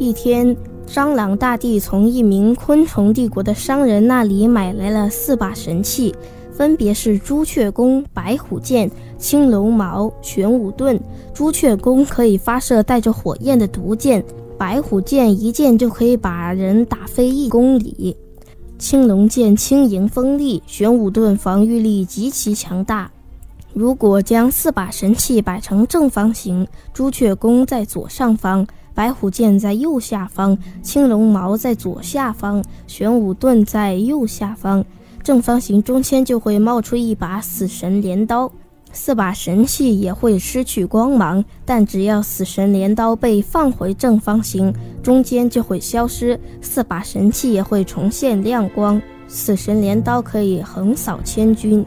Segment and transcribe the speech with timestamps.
[0.00, 0.56] 一天，
[0.86, 6.14] 蟑螂大帝从一名昆虫帝国的商人那里买来了四把神器，
[6.50, 10.98] 分别是朱雀弓、白虎剑、青龙矛、玄武盾。
[11.34, 14.24] 朱雀弓可以发射带着火焰的毒箭，
[14.56, 18.16] 白虎剑一箭就可以把人打飞一公里，
[18.78, 23.10] 青龙剑轻盈锋利，玄武盾防御力极其强大。
[23.72, 28.66] 如果将四把神器摆成正方形，朱雀弓在左上方。
[28.92, 34.84] 白虎剑在右下方，青龙矛在左下方，玄武盾在右下方。
[35.22, 38.50] 正方形中间就会冒出一把死神镰刀，
[38.92, 41.42] 四把神器也会失去光芒。
[41.64, 49.00] 但只要死神镰刀被放回正方形，中间就会消失，四把神器也会重现亮光。
[49.28, 51.86] 死神镰刀可以横扫千军。